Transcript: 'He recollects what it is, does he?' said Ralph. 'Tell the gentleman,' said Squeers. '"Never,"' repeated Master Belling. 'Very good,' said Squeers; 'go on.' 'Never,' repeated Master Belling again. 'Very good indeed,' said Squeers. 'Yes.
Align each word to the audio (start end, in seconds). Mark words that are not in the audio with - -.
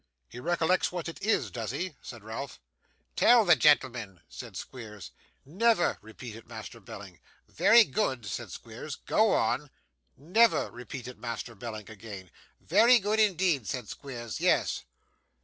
'He 0.29 0.39
recollects 0.39 0.91
what 0.91 1.07
it 1.07 1.21
is, 1.21 1.51
does 1.51 1.69
he?' 1.69 1.93
said 2.01 2.23
Ralph. 2.23 2.59
'Tell 3.15 3.45
the 3.45 3.55
gentleman,' 3.55 4.19
said 4.27 4.57
Squeers. 4.57 5.11
'"Never,"' 5.45 5.99
repeated 6.01 6.47
Master 6.47 6.79
Belling. 6.79 7.19
'Very 7.47 7.83
good,' 7.83 8.25
said 8.25 8.49
Squeers; 8.51 8.95
'go 8.95 9.31
on.' 9.33 9.69
'Never,' 10.17 10.71
repeated 10.71 11.19
Master 11.19 11.53
Belling 11.53 11.87
again. 11.87 12.31
'Very 12.59 12.97
good 12.97 13.19
indeed,' 13.19 13.67
said 13.67 13.89
Squeers. 13.89 14.39
'Yes. 14.41 14.85